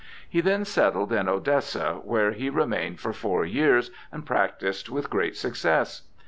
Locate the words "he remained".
2.31-2.99